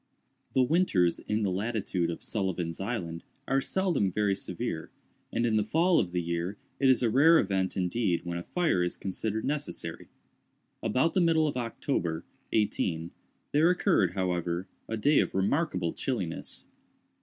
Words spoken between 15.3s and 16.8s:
remarkable chilliness.